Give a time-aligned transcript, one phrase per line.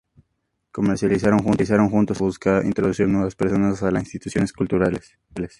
[0.71, 5.15] Comercializados juntos, el evento busca introducir nuevas personas a las instituciones culturales.